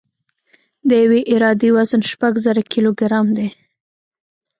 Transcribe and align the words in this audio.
د 0.87 0.89
یوې 1.03 1.21
عرادې 1.33 1.69
وزن 1.75 2.01
شپږ 2.11 2.33
زره 2.45 2.61
کیلوګرام 2.71 3.27
دی 3.37 3.47